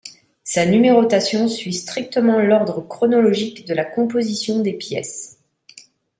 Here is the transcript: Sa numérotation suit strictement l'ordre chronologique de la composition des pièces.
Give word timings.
Sa 0.43 0.65
numérotation 0.65 1.47
suit 1.47 1.73
strictement 1.75 2.39
l'ordre 2.39 2.81
chronologique 2.81 3.67
de 3.67 3.75
la 3.75 3.85
composition 3.85 4.59
des 4.61 4.73
pièces. 4.73 5.37